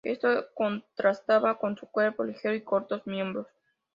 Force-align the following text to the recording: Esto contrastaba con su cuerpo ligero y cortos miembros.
Esto 0.03 0.47
contrastaba 0.55 1.59
con 1.59 1.77
su 1.77 1.85
cuerpo 1.85 2.23
ligero 2.23 2.55
y 2.55 2.63
cortos 2.63 3.05
miembros. 3.05 3.45